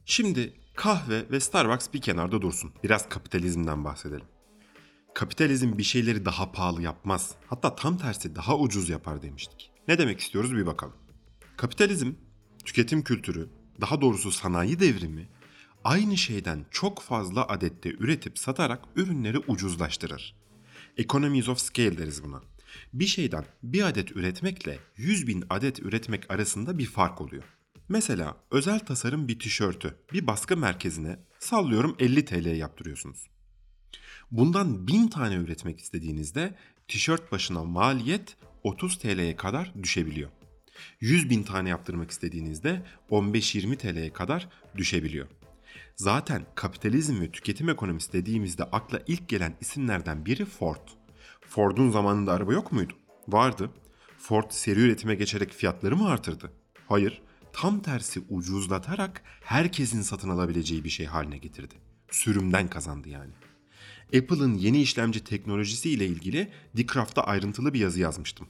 Şimdi 0.04 0.60
kahve 0.76 1.30
ve 1.30 1.40
Starbucks 1.40 1.88
bir 1.94 2.00
kenarda 2.00 2.42
dursun. 2.42 2.72
Biraz 2.84 3.08
kapitalizmden 3.08 3.84
bahsedelim. 3.84 4.26
Kapitalizm 5.14 5.78
bir 5.78 5.82
şeyleri 5.82 6.24
daha 6.24 6.52
pahalı 6.52 6.82
yapmaz. 6.82 7.34
Hatta 7.46 7.74
tam 7.74 7.98
tersi 7.98 8.36
daha 8.36 8.58
ucuz 8.58 8.88
yapar 8.88 9.22
demiştik. 9.22 9.72
Ne 9.88 9.98
demek 9.98 10.20
istiyoruz 10.20 10.54
bir 10.54 10.66
bakalım. 10.66 10.96
Kapitalizm, 11.56 12.12
tüketim 12.64 13.02
kültürü, 13.04 13.57
daha 13.80 14.00
doğrusu 14.00 14.30
sanayi 14.30 14.80
devrimi 14.80 15.28
aynı 15.84 16.16
şeyden 16.16 16.64
çok 16.70 17.02
fazla 17.02 17.48
adette 17.48 17.90
üretip 17.90 18.38
satarak 18.38 18.80
ürünleri 18.96 19.38
ucuzlaştırır. 19.38 20.34
Economies 20.96 21.48
of 21.48 21.58
scale 21.58 21.98
deriz 21.98 22.24
buna. 22.24 22.42
Bir 22.92 23.06
şeyden 23.06 23.44
bir 23.62 23.82
adet 23.82 24.16
üretmekle 24.16 24.78
100 24.96 25.26
bin 25.26 25.44
adet 25.50 25.80
üretmek 25.80 26.30
arasında 26.30 26.78
bir 26.78 26.86
fark 26.86 27.20
oluyor. 27.20 27.42
Mesela 27.88 28.36
özel 28.50 28.78
tasarım 28.80 29.28
bir 29.28 29.38
tişörtü 29.38 29.94
bir 30.12 30.26
baskı 30.26 30.56
merkezine 30.56 31.18
sallıyorum 31.38 31.96
50 31.98 32.24
TL 32.24 32.56
yaptırıyorsunuz. 32.56 33.26
Bundan 34.30 34.86
1000 34.86 35.08
tane 35.08 35.34
üretmek 35.34 35.80
istediğinizde 35.80 36.54
tişört 36.88 37.32
başına 37.32 37.64
maliyet 37.64 38.36
30 38.62 38.98
TL'ye 38.98 39.36
kadar 39.36 39.74
düşebiliyor. 39.82 40.30
100 41.00 41.30
bin 41.30 41.42
tane 41.42 41.68
yaptırmak 41.68 42.10
istediğinizde 42.10 42.82
15-20 43.10 43.76
TL'ye 43.76 44.12
kadar 44.12 44.48
düşebiliyor. 44.76 45.26
Zaten 45.96 46.46
kapitalizm 46.54 47.20
ve 47.20 47.30
tüketim 47.30 47.68
ekonomisi 47.68 48.12
dediğimizde 48.12 48.64
akla 48.64 49.02
ilk 49.06 49.28
gelen 49.28 49.54
isimlerden 49.60 50.26
biri 50.26 50.44
Ford. 50.44 50.88
Ford'un 51.40 51.90
zamanında 51.90 52.32
araba 52.32 52.52
yok 52.52 52.72
muydu? 52.72 52.92
Vardı. 53.28 53.70
Ford 54.18 54.50
seri 54.50 54.80
üretime 54.80 55.14
geçerek 55.14 55.52
fiyatları 55.52 55.96
mı 55.96 56.08
artırdı? 56.08 56.52
Hayır. 56.88 57.22
Tam 57.52 57.80
tersi 57.80 58.20
ucuzlatarak 58.28 59.22
herkesin 59.40 60.02
satın 60.02 60.28
alabileceği 60.28 60.84
bir 60.84 60.90
şey 60.90 61.06
haline 61.06 61.38
getirdi. 61.38 61.74
Sürümden 62.10 62.68
kazandı 62.68 63.08
yani. 63.08 63.32
Apple'ın 64.06 64.54
yeni 64.54 64.80
işlemci 64.80 65.24
teknolojisi 65.24 65.90
ile 65.90 66.06
ilgili 66.06 66.52
Dicraft'ta 66.76 67.22
ayrıntılı 67.22 67.74
bir 67.74 67.80
yazı 67.80 68.00
yazmıştım. 68.00 68.48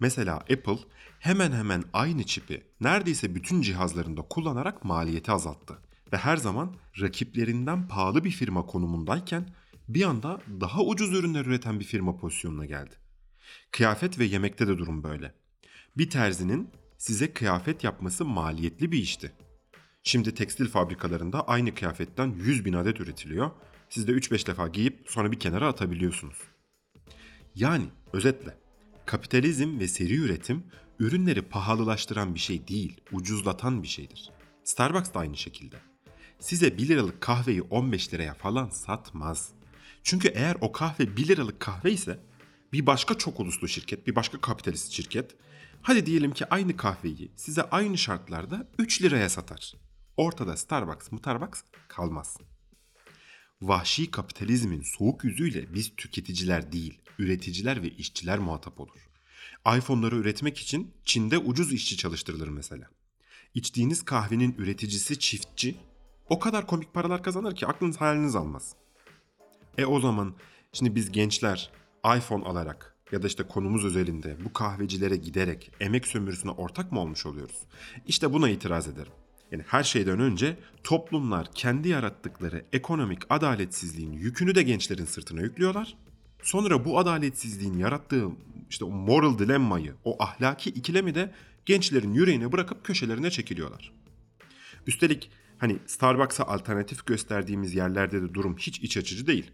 Mesela 0.00 0.36
Apple 0.36 0.78
hemen 1.18 1.52
hemen 1.52 1.84
aynı 1.92 2.22
çipi 2.22 2.62
neredeyse 2.80 3.34
bütün 3.34 3.62
cihazlarında 3.62 4.22
kullanarak 4.22 4.84
maliyeti 4.84 5.32
azalttı 5.32 5.78
ve 6.12 6.16
her 6.16 6.36
zaman 6.36 6.76
rakiplerinden 7.00 7.88
pahalı 7.88 8.24
bir 8.24 8.30
firma 8.30 8.66
konumundayken 8.66 9.48
bir 9.88 10.02
anda 10.02 10.40
daha 10.60 10.82
ucuz 10.82 11.12
ürünler 11.12 11.46
üreten 11.46 11.80
bir 11.80 11.84
firma 11.84 12.16
pozisyonuna 12.16 12.66
geldi. 12.66 12.94
Kıyafet 13.70 14.18
ve 14.18 14.24
yemekte 14.24 14.68
de 14.68 14.78
durum 14.78 15.02
böyle. 15.02 15.34
Bir 15.96 16.10
terzinin 16.10 16.70
size 16.98 17.32
kıyafet 17.32 17.84
yapması 17.84 18.24
maliyetli 18.24 18.92
bir 18.92 18.98
işti. 18.98 19.32
Şimdi 20.02 20.34
tekstil 20.34 20.68
fabrikalarında 20.68 21.48
aynı 21.48 21.74
kıyafetten 21.74 22.34
100 22.36 22.64
bin 22.64 22.72
adet 22.72 23.00
üretiliyor. 23.00 23.50
Siz 23.88 24.08
de 24.08 24.12
3-5 24.12 24.46
defa 24.46 24.68
giyip 24.68 25.04
sonra 25.08 25.32
bir 25.32 25.40
kenara 25.40 25.68
atabiliyorsunuz. 25.68 26.38
Yani 27.54 27.84
özetle 28.12 28.65
kapitalizm 29.06 29.78
ve 29.78 29.88
seri 29.88 30.14
üretim 30.14 30.64
ürünleri 30.98 31.42
pahalılaştıran 31.42 32.34
bir 32.34 32.40
şey 32.40 32.68
değil, 32.68 33.00
ucuzlatan 33.12 33.82
bir 33.82 33.88
şeydir. 33.88 34.30
Starbucks 34.64 35.14
da 35.14 35.18
aynı 35.18 35.36
şekilde. 35.36 35.76
Size 36.38 36.78
1 36.78 36.88
liralık 36.88 37.20
kahveyi 37.20 37.62
15 37.62 38.14
liraya 38.14 38.34
falan 38.34 38.68
satmaz. 38.68 39.48
Çünkü 40.02 40.28
eğer 40.28 40.56
o 40.60 40.72
kahve 40.72 41.16
1 41.16 41.28
liralık 41.28 41.60
kahve 41.60 41.92
ise 41.92 42.20
bir 42.72 42.86
başka 42.86 43.14
çok 43.14 43.40
uluslu 43.40 43.68
şirket, 43.68 44.06
bir 44.06 44.14
başka 44.14 44.40
kapitalist 44.40 44.92
şirket 44.92 45.36
hadi 45.82 46.06
diyelim 46.06 46.30
ki 46.30 46.46
aynı 46.50 46.76
kahveyi 46.76 47.32
size 47.36 47.62
aynı 47.62 47.98
şartlarda 47.98 48.68
3 48.78 49.02
liraya 49.02 49.28
satar. 49.28 49.74
Ortada 50.16 50.56
Starbucks, 50.56 51.06
Starbucks 51.06 51.62
kalmaz. 51.88 52.36
Vahşi 53.62 54.10
kapitalizmin 54.10 54.82
soğuk 54.82 55.24
yüzüyle 55.24 55.74
biz 55.74 55.96
tüketiciler 55.96 56.72
değil, 56.72 56.98
üreticiler 57.18 57.82
ve 57.82 57.88
işçiler 57.90 58.38
muhatap 58.38 58.80
olur. 58.80 59.08
iPhone'ları 59.76 60.16
üretmek 60.16 60.58
için 60.58 60.94
Çin'de 61.04 61.38
ucuz 61.38 61.72
işçi 61.72 61.96
çalıştırılır 61.96 62.48
mesela. 62.48 62.90
İçtiğiniz 63.54 64.04
kahvenin 64.04 64.54
üreticisi 64.58 65.18
çiftçi 65.18 65.76
o 66.28 66.38
kadar 66.38 66.66
komik 66.66 66.94
paralar 66.94 67.22
kazanır 67.22 67.56
ki 67.56 67.66
aklınız 67.66 67.96
hayaliniz 67.96 68.36
almaz. 68.36 68.74
E 69.78 69.84
o 69.84 70.00
zaman 70.00 70.34
şimdi 70.72 70.94
biz 70.94 71.12
gençler 71.12 71.70
iPhone 72.16 72.44
alarak 72.44 72.96
ya 73.12 73.22
da 73.22 73.26
işte 73.26 73.42
konumuz 73.42 73.84
özelinde 73.84 74.44
bu 74.44 74.52
kahvecilere 74.52 75.16
giderek 75.16 75.70
emek 75.80 76.06
sömürüsüne 76.06 76.50
ortak 76.50 76.92
mı 76.92 77.00
olmuş 77.00 77.26
oluyoruz? 77.26 77.62
İşte 78.06 78.32
buna 78.32 78.48
itiraz 78.48 78.88
ederim. 78.88 79.12
Yani 79.52 79.62
her 79.66 79.82
şeyden 79.82 80.20
önce 80.20 80.56
toplumlar 80.84 81.48
kendi 81.54 81.88
yarattıkları 81.88 82.64
ekonomik 82.72 83.22
adaletsizliğin 83.30 84.12
yükünü 84.12 84.54
de 84.54 84.62
gençlerin 84.62 85.04
sırtına 85.04 85.40
yüklüyorlar. 85.40 85.96
Sonra 86.42 86.84
bu 86.84 86.98
adaletsizliğin 86.98 87.78
yarattığı 87.78 88.26
işte 88.70 88.84
o 88.84 88.90
moral 88.90 89.38
dilemmayı, 89.38 89.94
o 90.04 90.22
ahlaki 90.22 90.70
ikilemi 90.70 91.14
de 91.14 91.32
gençlerin 91.66 92.14
yüreğine 92.14 92.52
bırakıp 92.52 92.84
köşelerine 92.84 93.30
çekiliyorlar. 93.30 93.92
Üstelik 94.86 95.30
hani 95.58 95.78
Starbucks'a 95.86 96.44
alternatif 96.44 97.06
gösterdiğimiz 97.06 97.74
yerlerde 97.74 98.22
de 98.22 98.34
durum 98.34 98.56
hiç 98.56 98.80
iç 98.80 98.96
açıcı 98.96 99.26
değil. 99.26 99.50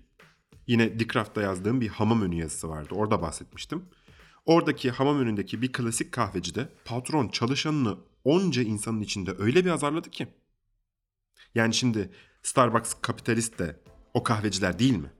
Yine 0.67 0.99
Dicraft'ta 0.99 1.43
yazdığım 1.43 1.81
bir 1.81 1.89
hamam 1.89 2.23
önü 2.23 2.35
yazısı 2.35 2.69
vardı. 2.69 2.95
Orada 2.95 3.23
bahsetmiştim. 3.23 3.83
Oradaki 4.45 4.91
hamam 4.91 5.19
önündeki 5.19 5.63
bir 5.63 5.73
klasik 5.73 6.13
kahvecide 6.13 6.69
patron 6.85 7.29
çalışanını 7.29 7.99
onca 8.25 8.63
insanın 8.63 9.01
içinde 9.01 9.35
öyle 9.39 9.65
bir 9.65 9.71
azarladı 9.71 10.11
ki. 10.11 10.29
Yani 11.55 11.75
şimdi 11.75 12.11
Starbucks 12.43 12.95
kapitalist 13.03 13.59
de 13.59 13.81
o 14.15 14.23
kahveciler 14.23 14.79
değil 14.79 14.97
mi? 14.97 15.11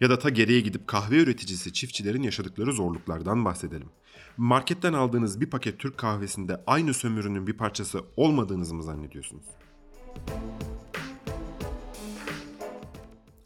Ya 0.00 0.10
da 0.10 0.18
ta 0.18 0.28
geriye 0.28 0.60
gidip 0.60 0.86
kahve 0.88 1.16
üreticisi 1.16 1.72
çiftçilerin 1.72 2.22
yaşadıkları 2.22 2.72
zorluklardan 2.72 3.44
bahsedelim. 3.44 3.88
Marketten 4.36 4.92
aldığınız 4.92 5.40
bir 5.40 5.50
paket 5.50 5.78
Türk 5.78 5.98
kahvesinde 5.98 6.62
aynı 6.66 6.94
sömürünün 6.94 7.46
bir 7.46 7.52
parçası 7.52 8.04
olmadığınızı 8.16 8.74
mı 8.74 8.82
zannediyorsunuz? 8.82 9.44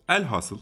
Elhasıl 0.09 0.59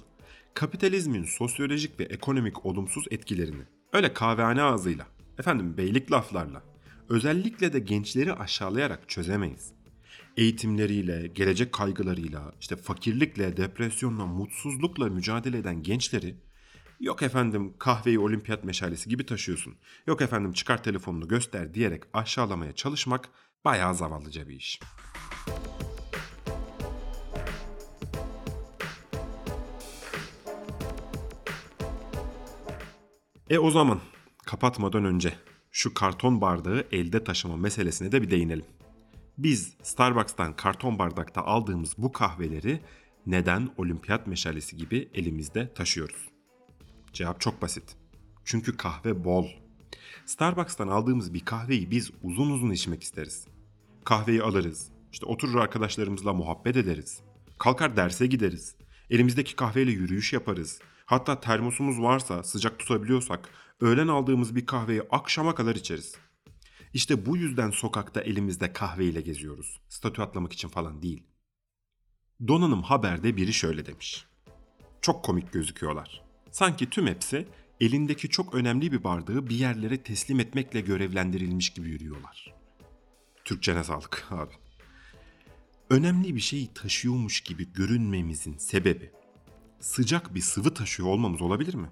kapitalizmin 0.55 1.25
sosyolojik 1.25 2.01
ve 2.01 2.05
ekonomik 2.05 2.67
olumsuz 2.67 3.05
etkilerini 3.11 3.63
öyle 3.93 4.15
kahvehane 4.15 4.63
ağzıyla, 4.63 5.07
efendim 5.39 5.77
beylik 5.77 6.13
laflarla, 6.13 6.63
özellikle 7.09 7.73
de 7.73 7.79
gençleri 7.79 8.33
aşağılayarak 8.33 9.09
çözemeyiz. 9.09 9.73
Eğitimleriyle, 10.37 11.27
gelecek 11.27 11.73
kaygılarıyla, 11.73 12.53
işte 12.61 12.77
fakirlikle, 12.77 13.57
depresyonla, 13.57 14.27
mutsuzlukla 14.27 15.07
mücadele 15.07 15.59
eden 15.59 15.83
gençleri 15.83 16.37
yok 17.01 17.23
efendim 17.23 17.75
kahveyi 17.79 18.19
olimpiyat 18.19 18.65
meşalesi 18.65 19.09
gibi 19.09 19.27
taşıyorsun, 19.27 19.75
yok 20.07 20.23
efendim 20.23 20.53
çıkar 20.53 20.83
telefonunu 20.83 21.29
göster 21.29 21.75
diyerek 21.75 22.03
aşağılamaya 22.13 22.73
çalışmak 22.73 23.29
bayağı 23.65 23.95
zavallıca 23.95 24.49
bir 24.49 24.57
iş. 24.57 24.81
E 33.53 33.59
o 33.59 33.71
zaman 33.71 34.01
kapatmadan 34.47 35.05
önce 35.05 35.35
şu 35.71 35.95
karton 35.95 36.41
bardağı 36.41 36.87
elde 36.93 37.25
taşıma 37.25 37.57
meselesine 37.57 38.13
de 38.13 38.23
bir 38.23 38.31
değinelim. 38.31 38.65
Biz 39.39 39.75
Starbucks'tan 39.83 40.57
karton 40.57 40.99
bardakta 40.99 41.43
aldığımız 41.45 41.95
bu 41.99 42.13
kahveleri 42.13 42.81
neden 43.27 43.69
olimpiyat 43.77 44.27
meşalesi 44.27 44.77
gibi 44.77 45.09
elimizde 45.15 45.75
taşıyoruz? 45.75 46.29
Cevap 47.13 47.41
çok 47.41 47.63
basit. 47.63 47.97
Çünkü 48.45 48.77
kahve 48.77 49.25
bol. 49.25 49.47
Starbucks'tan 50.27 50.89
aldığımız 50.89 51.35
bir 51.35 51.45
kahveyi 51.45 51.91
biz 51.91 52.11
uzun 52.23 52.51
uzun 52.51 52.71
içmek 52.71 53.03
isteriz. 53.03 53.47
Kahveyi 54.05 54.43
alırız. 54.43 54.89
İşte 55.13 55.27
oturur 55.27 55.61
arkadaşlarımızla 55.61 56.33
muhabbet 56.33 56.77
ederiz. 56.77 57.21
Kalkar 57.59 57.97
derse 57.97 58.27
gideriz. 58.27 58.77
Elimizdeki 59.11 59.57
kahveyle 59.57 59.91
yürüyüş 59.91 60.33
yaparız. 60.33 60.81
Hatta 61.07 61.41
termosumuz 61.41 62.03
varsa 62.03 62.43
sıcak 62.43 62.79
tutabiliyorsak 62.79 63.49
öğlen 63.81 64.09
aldığımız 64.09 64.57
bir 64.57 64.67
kahveyi 64.67 65.03
akşama 65.11 65.55
kadar 65.55 65.77
içeriz. 65.77 66.15
İşte 66.95 67.27
bu 67.27 67.37
yüzden 67.37 67.71
sokakta 67.71 68.21
elimizde 68.21 68.73
kahveyle 68.73 69.21
geziyoruz. 69.21 69.81
Statü 69.89 70.23
atlamak 70.23 70.53
için 70.53 70.69
falan 70.69 71.03
değil. 71.03 71.23
Donanım 72.49 72.83
Haber'de 72.83 73.37
biri 73.37 73.53
şöyle 73.53 73.87
demiş. 73.87 74.27
Çok 75.01 75.25
komik 75.25 75.53
gözüküyorlar. 75.53 76.23
Sanki 76.51 76.91
tüm 76.91 77.07
hepsi 77.07 77.49
elindeki 77.81 78.29
çok 78.29 78.55
önemli 78.55 78.93
bir 78.93 79.05
bardağı 79.05 79.49
bir 79.49 79.55
yerlere 79.55 80.03
teslim 80.03 80.41
etmekle 80.41 80.81
görevlendirilmiş 80.81 81.71
gibi 81.71 81.89
yürüyorlar. 81.89 82.55
Türkçene 83.45 83.85
sağlık 83.85 84.27
abi. 84.31 84.53
Önemli 85.91 86.35
bir 86.35 86.41
şeyi 86.41 86.75
taşıyormuş 86.75 87.41
gibi 87.41 87.73
görünmemizin 87.73 88.59
sebebi 88.59 89.13
sıcak 89.83 90.35
bir 90.35 90.41
sıvı 90.41 90.75
taşıyor 90.75 91.09
olmamız 91.09 91.43
olabilir 91.43 91.75
mi? 91.75 91.91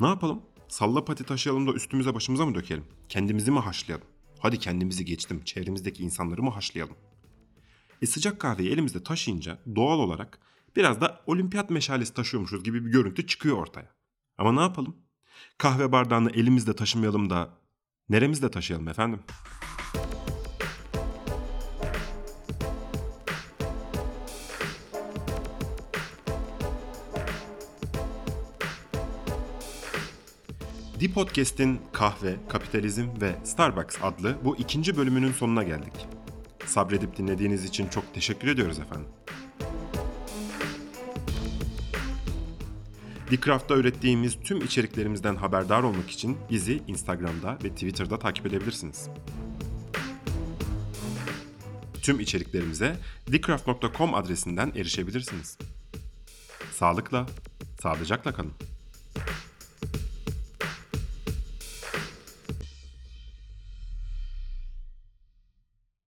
Ne 0.00 0.06
yapalım? 0.06 0.42
Salla 0.68 1.04
pati 1.04 1.24
taşıyalım 1.24 1.66
da 1.66 1.72
üstümüze 1.72 2.14
başımıza 2.14 2.46
mı 2.46 2.54
dökelim? 2.54 2.84
Kendimizi 3.08 3.50
mi 3.50 3.58
haşlayalım? 3.58 4.06
Hadi 4.38 4.58
kendimizi 4.58 5.04
geçtim, 5.04 5.44
çevremizdeki 5.44 6.02
insanları 6.02 6.42
mı 6.42 6.50
haşlayalım? 6.50 6.96
E 8.02 8.06
sıcak 8.06 8.40
kahveyi 8.40 8.70
elimizde 8.70 9.02
taşıyınca 9.02 9.58
doğal 9.76 9.98
olarak 9.98 10.38
biraz 10.76 11.00
da 11.00 11.20
olimpiyat 11.26 11.70
meşalesi 11.70 12.14
taşıyormuşuz 12.14 12.64
gibi 12.64 12.86
bir 12.86 12.90
görüntü 12.90 13.26
çıkıyor 13.26 13.56
ortaya. 13.56 13.94
Ama 14.38 14.52
ne 14.52 14.60
yapalım? 14.60 14.96
Kahve 15.58 15.92
bardağını 15.92 16.30
elimizde 16.30 16.76
taşımayalım 16.76 17.30
da 17.30 17.58
neremizde 18.08 18.50
taşıyalım 18.50 18.88
efendim? 18.88 19.20
The 31.02 31.10
Podcast'in 31.10 31.80
kahve, 31.92 32.36
kapitalizm 32.48 33.08
ve 33.20 33.34
Starbucks 33.44 33.96
adlı 34.02 34.36
bu 34.44 34.56
ikinci 34.56 34.96
bölümünün 34.96 35.32
sonuna 35.32 35.62
geldik. 35.62 35.92
Sabredip 36.66 37.16
dinlediğiniz 37.16 37.64
için 37.64 37.88
çok 37.88 38.14
teşekkür 38.14 38.48
ediyoruz 38.48 38.78
efendim. 38.78 39.08
Dicraft'ta 43.30 43.76
ürettiğimiz 43.76 44.36
tüm 44.44 44.64
içeriklerimizden 44.64 45.36
haberdar 45.36 45.82
olmak 45.82 46.10
için 46.10 46.38
bizi 46.50 46.82
Instagram'da 46.86 47.58
ve 47.64 47.68
Twitter'da 47.68 48.18
takip 48.18 48.46
edebilirsiniz. 48.46 49.08
Tüm 52.02 52.20
içeriklerimize 52.20 52.96
dicraft.com 53.32 54.14
adresinden 54.14 54.72
erişebilirsiniz. 54.76 55.58
Sağlıkla, 56.72 57.26
sağlıcakla 57.80 58.34
kalın. 58.34 58.52